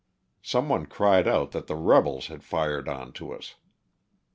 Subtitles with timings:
[0.41, 3.53] Some one cried out that the rebels had fired onto us.